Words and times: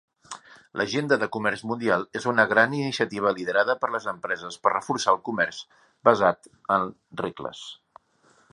L'Agenda 0.79 1.17
de 1.23 1.27
Comerç 1.35 1.61
Mundial 1.71 2.05
és 2.19 2.25
una 2.31 2.45
gran 2.53 2.73
iniciativa 2.77 3.33
liderada 3.41 3.75
per 3.83 3.91
les 3.97 4.09
empreses 4.13 4.57
per 4.65 4.73
reforçar 4.75 5.15
el 5.17 5.23
comerç 5.29 5.63
basat 6.11 6.53
en 6.79 6.91
regles. 7.25 7.63